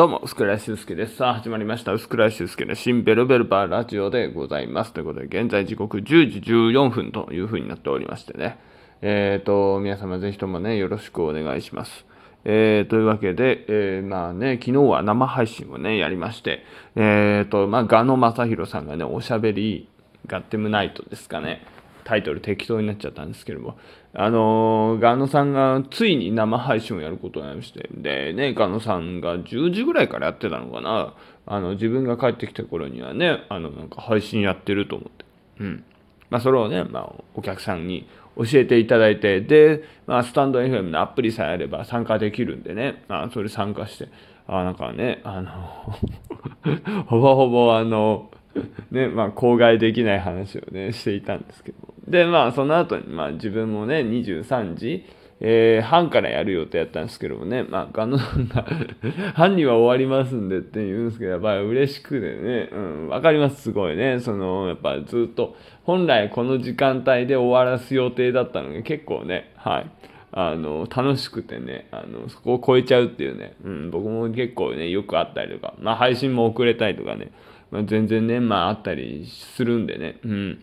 [0.00, 1.16] どうも、薄倉修介です。
[1.16, 1.92] さあ、始まりました。
[1.92, 4.94] 薄倉修介の新ベルベルバーラジオでございます。
[4.94, 8.58] ということで、現在時刻10時14分というふうになっておりましてね。
[9.02, 12.06] えっ、ー、と、皆様ぜひともね、よろしくお願いします。
[12.46, 16.64] えー、というわけで、えー、まあね、昨日は生配信をね、やりまして、
[16.96, 19.86] えっ、ー、と、まあ、ガ野正宏さんがね、おしゃべり
[20.26, 21.60] ガッテムナイトですかね。
[22.04, 23.78] タイトル適当になっちゃったんですけども、
[24.14, 31.14] あのー、ガノさんがついに生配信をやることになりまして、でね、ガノさんが10時ぐらいからやってたのかな、
[31.46, 35.24] あの、自分が帰ってきた頃にはね、あの、なんか配信やってると思って、
[35.60, 35.84] うん。
[36.30, 44.08] まあ、それをね、まあ、お客さんに教えていただいて、で、まあ、スタンド FM のアプリさえあれば参加できるんでね、まあ、それ参加して、
[44.46, 45.50] あなんかね、あの
[47.06, 48.30] ほぼほぼあの、
[48.90, 51.78] ね、まあ、口外できない話をね、していたんですけど
[52.10, 55.06] で、まあ、その後に、まあ、自分もね、23時、
[55.42, 58.66] えー、半からやる予定やったんですけどもね、まあ、ガノさんが
[59.34, 64.18] 半には終わりますんでって言うんですけど、やっぱり嬉しくてね、うん、わかります、すごいね。
[64.20, 69.86] その、やっぱずっと、本来この時間帯で終わらす予定だったのが結構ね、はい。
[70.32, 77.32] あの、楽しくてね、あの、そこを超えちゃうっていうね、うん、僕も結構ね、よくあったりとか、まあ、配信も遅れたりとかね、
[77.70, 80.62] まあ、全然ね、まあ、あったりするんでね、うん。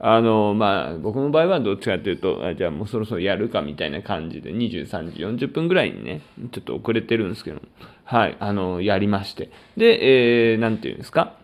[0.00, 7.60] あの、まあ、僕の場合はどっちかっていうと、あじゃあもうそろそろやるかみたいな感じで、23時40分ぐらいにね、ちょっと遅れてるんですけど、
[8.04, 9.50] はい、あの、やりまして。
[9.76, 11.34] で、えー、なんていうんですか、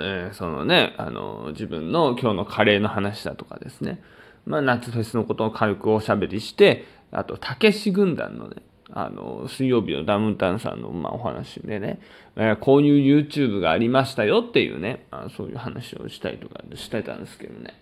[0.00, 4.02] えー、そのね、あの、自分の今日のカレーの話だとかですね、
[4.46, 8.56] まあ、夏フェスのことを軽くおしゃべりして、あと、たけし軍団のね、
[8.92, 12.00] あの、水曜日のダウンタウンさんの、まあ、お話でね、
[12.36, 17.74] えー、こういう YouTube がありましたよっていうね、あそういう話をしたりとかしてたんですけどね。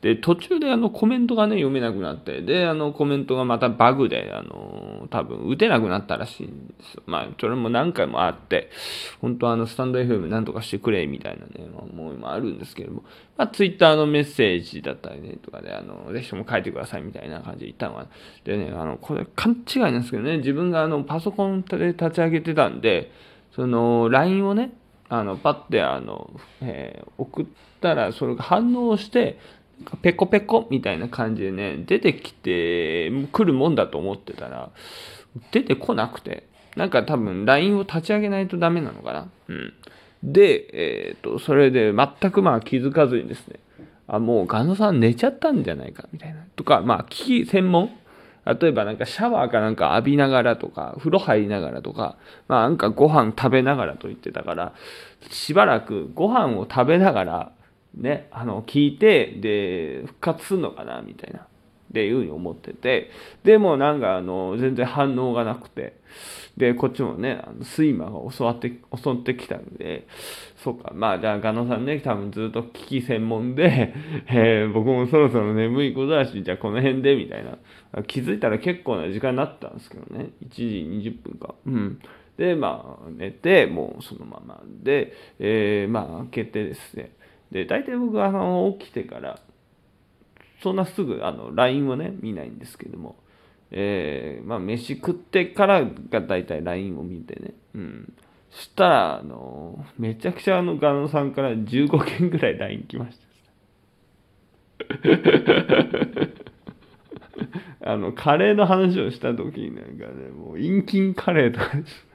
[0.00, 7.02] で、途中であのコメントがね、読めなくなって、で、あのコメントがまたバグで、あの、多分打てなくなったらしいんですよ。
[7.06, 8.70] まあ、それも何回もあって、
[9.20, 13.04] 本当はあの、スタンド FM なんとかしてくれ、みたいなね、思いもあるんですけども、
[13.36, 18.06] まあ、Twitter のメッセージだったりね、とかで、あの、ぜひとも書いてください、みたいな感じで言ったのが、
[18.44, 23.12] でね、あの、これ勘違いなんですけどね、自分があの、パソコンで立ち上げてたんで、
[23.54, 24.72] その LINE をね
[25.08, 26.30] あのパッてあの、
[26.60, 27.46] えー、送っ
[27.80, 29.38] たらそれが反応して
[30.02, 34.70] ペコペコみたいな感じでね出てきてくるもんだと思ってたら
[35.52, 39.30] 出てこなくてなんか多分 LINE を立ち上げないとダメなのかな。
[39.48, 39.74] うん。
[40.22, 43.58] で、えっ、ー、とそれで全くまあ気づかずにですね
[44.06, 46.44] あもうガノさん寝ちゃったんじゃないかみたいな。
[46.56, 47.90] とかまあ機器専門
[48.46, 52.16] 例えばなんかシャワーかなんか浴びながらとか、風呂入りながらとか、
[52.48, 54.72] まあなんかご飯食べながらと言ってたから、
[55.30, 57.52] しばらくご飯を食べながら、
[57.94, 61.46] ね、あの、聞いて、で、復活すんのかな、みたいな。
[61.90, 63.10] っていうふうに思ってて、
[63.42, 65.98] でもなんかあの、全然反応がなくて、
[66.56, 70.06] で、こっちもね、あの睡魔が襲って、襲ってきたんで、
[70.56, 73.94] そうか、まあじゃあ、ガノさんね、多分ずっと危機専門で、
[74.28, 77.58] えー、僕もそろそろ眠いことだし、じゃあこの辺で、みたいな。
[78.06, 81.54] 気づいたら結構な時間になったんですけどね、1時20分か。
[81.66, 81.98] うん。
[82.36, 87.10] で、まあ、寝て、もうそのままで、えー、まあ、開けてですね、
[87.50, 89.40] で、大体僕はあの起きてから、
[90.62, 93.16] そんなすぐあの LINE をね、見ないんですけども、
[93.70, 98.12] えー、まあ、飯食ってからが大体 LINE を見てね、うん。
[98.50, 103.30] そしたら、あの、めちゃくちゃあの、ガノさんから15件ぐらい LINE 来ました。
[107.92, 112.06] あの、カレーの話をした時になんかね、もう、陰菌カレーとかです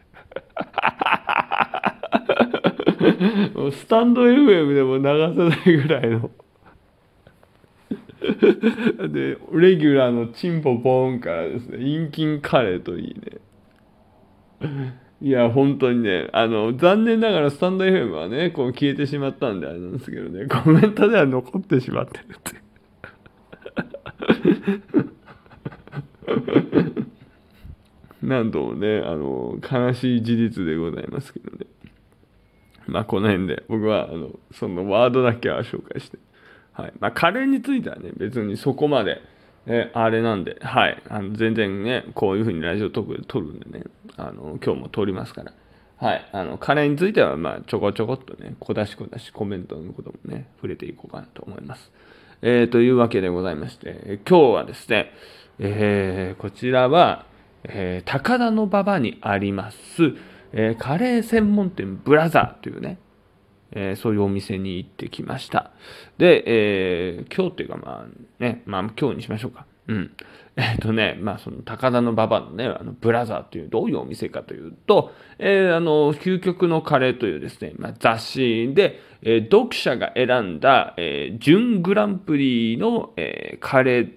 [3.55, 6.29] もうスタンド FM でも流せないぐらいの
[9.09, 13.39] で、レギュラーのチンポポーンからですね、陰菌カレーといいね。
[15.21, 22.65] いや、本当にね、あの、残念ながらスタンド FM はね、こう消えてしまったんであれなんですけどね、コメントでは残ってしまってるって。
[28.21, 31.65] 何度もね、あの、悲しい事実でございますけどね。
[32.87, 36.17] まあ、この辺で、僕は、あの、そのワードだけは紹介して。
[36.75, 36.93] はい。
[36.99, 39.21] まあ、カレーについてはね、別にそこまで、
[39.67, 41.01] えあれなんで、はい。
[41.09, 43.85] あの全然ね、こういうふうにラジオトークで撮るんでね、
[44.17, 45.53] あの、今日も撮りますから。
[45.97, 46.29] はい。
[46.33, 51.91] あの、カレーについては、まあ、ちょこちょこっとね、小出し小出しコメントのこともね、触れていこうかなと思います。
[52.41, 55.11] えー、というわけでございまして、今日はですね、
[55.57, 57.25] えー、こちらは、
[57.63, 59.77] えー、高田の馬場にあります、
[60.51, 62.99] えー、カレー専門店ブラザーというね、
[63.75, 65.71] えー、そういうお店に行ってきました。
[66.17, 69.65] で、えー、今日っていうかまあね、まあ今日にしましょうか。
[69.87, 70.11] うん。
[70.57, 84.11] えっ、ー、とね、まあその高田馬場のね、あのブラザーというどういうお店かというと、えー、あの、究極のカレーというですね、まあ、雑誌で、えー、読者が選んだ、えー、準グランプリの、えー、カレーっ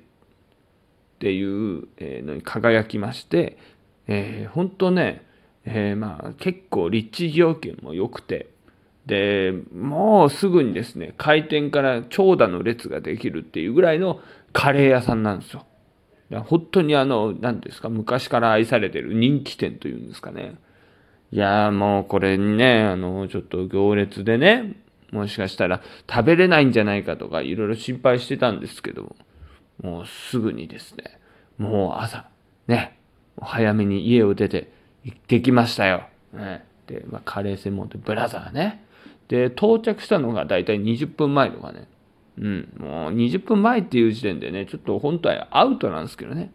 [1.18, 1.88] ていう、
[2.24, 3.58] のに輝きまして、
[4.06, 5.26] えー、本当ね、
[5.64, 8.48] えー、まあ結構立地条件も良くて、
[9.08, 14.20] で、もうすぐにですね、開店から長蛇の列ができるっていうぐらいの
[14.52, 15.64] カレー屋さんなんですよ。
[16.30, 20.56] 本当にあの、何ですか、昔から愛されてる人気店というんですかね。
[21.30, 24.76] いやもうこれにね、あの、ちょっと行列でね、
[25.10, 29.16] もしかしたら食べれないんじゃないかとかいろいろ心配してたんですけど、
[29.82, 31.18] もうすぐにですね、
[31.56, 32.28] もう朝、
[32.66, 32.98] ね、
[33.40, 34.70] 早めに家を出て
[35.04, 36.08] 行ってきましたよ。
[36.34, 36.64] ね、
[37.10, 38.84] まあ、カレー専門店ブラザーね。
[39.28, 41.88] で、到着したのがだいたい20分前とかね。
[42.40, 46.52] うん、もう20分前っていう時点でね、ちょっと本当はアウトなんですけどね。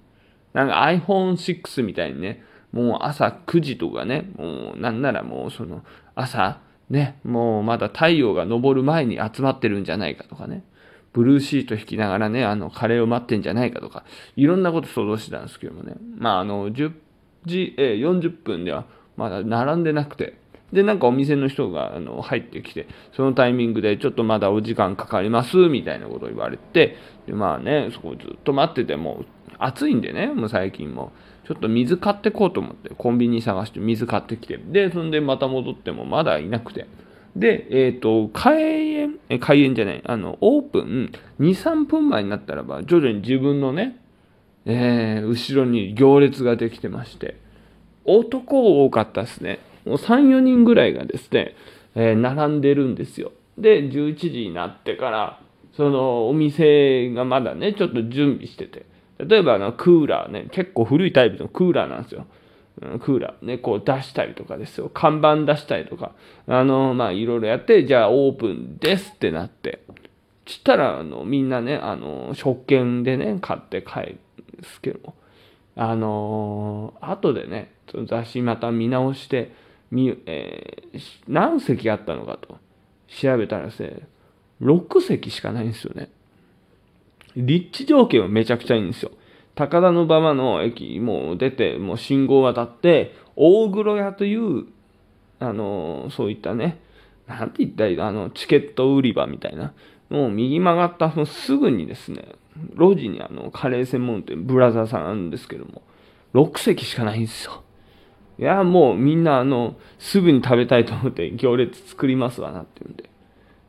[0.53, 5.83] なんか iPhone6 みたいにね、もう朝9時とかね、もうなんならもうその
[6.15, 6.59] 朝、
[6.89, 10.63] ね、もうまだ太陽が昇る前に集まってるんじゃないかとかね、
[11.11, 14.03] ブルーシート引きながらね、あの、カレーを待ってんじゃないかとか、
[14.35, 16.91] いろんなこと想像してたんですけどもね、まあ、あの、10
[17.45, 18.85] 時、えー、40分では
[19.17, 20.37] まだ並んでなくて、
[20.71, 29.23] で、なんかお店の人があの入ってきて、そのタイミングでちょっとまだお時間かかりますみたいなことを言われて、でまあね、そこずっと待ってても、
[29.59, 31.11] 暑いんでね、もう最近も。
[31.45, 36.87] ちょっと水買ってこうと思って、コンビニ探して水買ってきて、で、そんでまた戻ってもまだいなくて。
[37.35, 43.97] で、えっ、ー、と、開園、え、開園じゃない、あの、オープン2、3分前になったらば、徐々に自分のね、
[44.65, 47.42] えー、後ろに行列ができてまして、
[48.05, 49.59] 男多かったですね。
[49.85, 51.55] もう3、4人ぐらいがですね、
[51.95, 53.31] えー、並んでるんですよ。
[53.57, 55.39] で、11時になってから、
[55.75, 58.85] そのお店がまだね、ちょっと準備してて、
[59.19, 62.25] 例えばあのクーラーね、結構古いタイプのクーラーなんですよ。
[62.99, 64.89] クーラーね、こう出したりとかですよ。
[64.89, 66.13] 看板出したりとか、
[66.47, 69.83] あの、まあ、いろいろやって、じゃあオープンですってなって、
[70.45, 74.19] ちったら、あの、みんなね、あの、食券でね、買って帰る
[74.59, 75.15] んですけども、
[75.75, 77.73] あの後でね、
[78.07, 79.51] 雑誌また見直して、
[79.91, 82.57] み、えー、何席あったのかと
[83.07, 84.07] 調べたらですね、
[84.61, 86.09] 6席しかないんですよね。
[87.35, 89.11] 立地条件はめちゃくちゃいいんですよ。
[89.55, 94.65] 高田馬場の駅もう出て、もう信号渡って、大黒屋という、
[95.39, 96.79] あの、そういったね、
[97.27, 99.73] なんて言ったらいいあの、チケット売り場みたいな、
[100.13, 102.35] もう右曲がったそすぐにですね、
[102.75, 105.81] 路地にあの、カレー専門店、ブラザーさんあるんですけども、
[106.35, 107.63] 6席しかないんですよ。
[108.37, 113.09] いや、もうみんな、あの、すぐに食べたいと思って行列作りますわなっていうんで。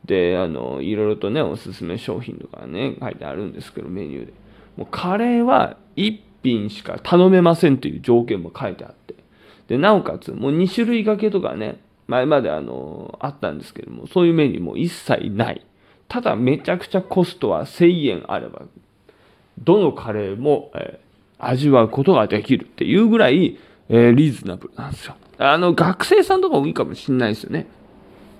[0.04, 4.34] で、あの、いろいろとね、おすすめ商品とかね、書いてあるんですけど、メニューで。
[4.76, 9.14] もうカレーは1品しか頼めませんという条件も書いてあって。
[9.68, 15.64] で、なおかつ、もう2種類掛けとかね、前まであの、あったんですけども、そういうメニューも一切ない。
[16.08, 18.62] ただ、めちゃくちゃコストは1000円あれば、
[19.58, 23.58] どのカレーも、えー、味わうことができるっていうぐらい、
[23.88, 25.16] えー、リーズナブルなんですよ。
[25.38, 27.66] あの、学生さんとか多いかもしんないですよね。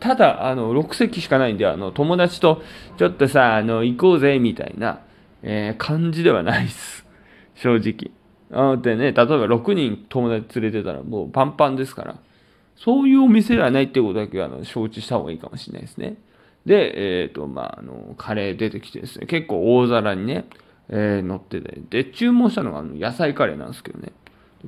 [0.01, 2.63] ただ、あの、6席しかないんで、あの、友達と、
[2.99, 5.01] ちょっとさ、あの、行こうぜ、みたいな、
[5.43, 7.07] えー、感じではないです。
[7.55, 8.11] 正直。
[8.53, 12.17] あでね、例えば6人友達連れてたらもうパンパンですから、
[12.77, 16.17] そういうお店ではないってことだけは、あの、承知した方がいいかもしれないですね。
[16.67, 20.47] で、えっ、ー、と、まあ、あの、カレー出てきてですね、結構大皿にね、
[20.89, 24.13] えー、乗ってて、で、注文したのがあの野菜カレーなんですけどね。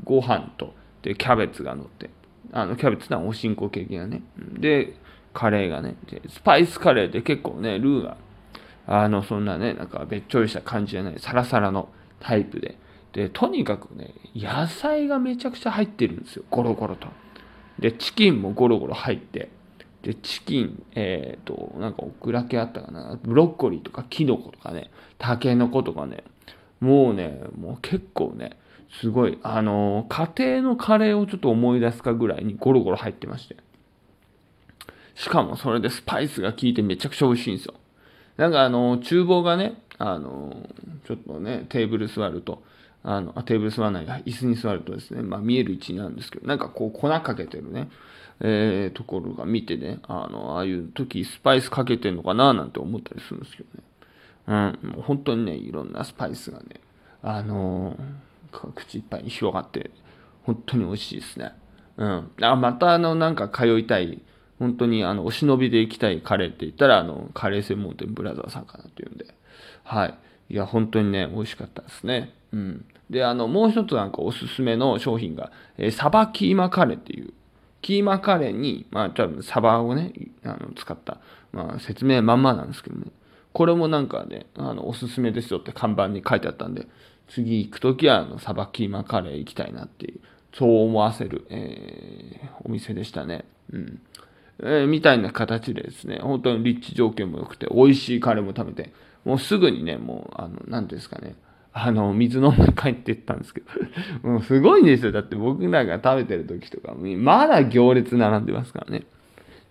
[0.05, 2.11] ご飯と、で、キャベツが乗って、
[2.53, 4.23] あの、キャベツはおしんこ系がね。
[4.59, 4.95] で、
[5.33, 5.97] カレーがね、
[6.29, 8.17] スパイスカレーって結構ね、ルーが、
[8.87, 11.89] あの、そんなね、なんかべっちょりした感じじゃない、サラサラの
[12.21, 12.79] タイプで。
[13.13, 17.09] で、とにかくね、野菜がめちゃくちゃ入ってるんですよ、ゴロゴロと。
[17.79, 19.51] で、チキンもゴロゴロ入って、
[20.07, 26.23] で、チキン、えっ、ー、と、なんかオクラ系あったかな、ブロッコリーとかキノコとかね、タケノコとかね、
[26.79, 28.57] もうね、もう結構ね、
[29.01, 33.57] すごい、あの家庭のカレーをちょっと思い出すかぐらいにゴロゴロ入ってまして。
[35.17, 37.75] しかもそれでスパイスが効いてめちゃくちゃ美味しいんですよ。
[38.37, 40.57] なんかあの厨房がね、あの
[41.05, 42.63] ちょっとね、テーブル座ると、
[43.03, 47.89] あの、テーブル座らない、椅子に座るとですね、まあ見える位置なんですけど、なんかこう粉かけてるね、
[48.41, 53.85] えー、ところが見てね、あの、ああいう時スパイスかけてんのかななんて思ったりするんですけどね。
[54.83, 56.81] うん、もう本当にね、いろんなスパイスがね、
[57.23, 58.27] あのー
[58.75, 59.91] 口いっぱいに広がって、
[60.45, 61.53] 本当に美味しいですね。
[61.97, 62.31] うん。
[62.41, 64.23] あ、またあの、なんか通いたい、
[64.59, 69.27] 本当にあの、お忍びで行きたいカレーって言ったら、あの、カレー専門店ブラザーさんかなっていうんで、
[69.85, 70.19] はい。
[70.49, 72.33] いや、本当にね、美味しかったですね。
[72.53, 72.85] うん。
[73.11, 77.33] で、あの、もう一つなんかおすすめの商品が、えー、サバキーマカレーっていう、
[77.83, 80.13] キーマカレーに、まあ、多分サバをね、
[80.45, 81.21] あの、使った、
[81.53, 83.07] まあ、説明まんまなんですけどね。
[83.53, 86.87] これもなんかね、あの、おすすめですよって看板に書いてあったんで、
[87.29, 90.21] 次行くときは、あの、サバキーマカレー行きたいなっていう、
[90.53, 93.45] そう思わせる、えー、お店でしたね。
[93.73, 94.01] うん。
[94.61, 98.93] えー、みたいな形でですね、本当に立地条件も良くて、美味しいカレーも食べて、
[99.25, 101.35] もうすぐにね、もう、あの、なんですかね、
[101.79, 103.67] あの、水飲んで帰ってったんですけど、
[104.27, 105.13] もうすごいんですよ。
[105.13, 109.05] だって僕らが食べてる時とか、まだ行列並んでますからね。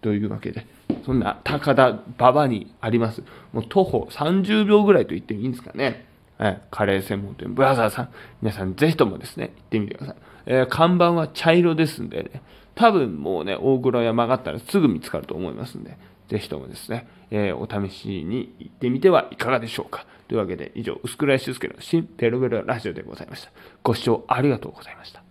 [0.02, 0.68] というわけで、
[1.04, 6.06] そんな高田馬場にあります、もう徒歩30秒ぐらいと言ってもいいんですかね。
[6.38, 8.10] はい、カレー専門店、ブラザーさん、
[8.44, 10.16] 皆さんぜひともですね、行ってみてください。
[10.46, 12.44] えー、看板は茶色ですんでね、
[12.76, 15.98] 多分もうね、大黒屋曲がったらすぐ見つかると思いますんで、
[16.28, 20.06] ぜひともですね、えー、お試しに行ってみてはいかがでしょうか。
[20.28, 23.52] というわけで、以上、薄倉俊介の新ペロベロラジオでございました。
[23.84, 25.25] ご視聴ありがとうございました。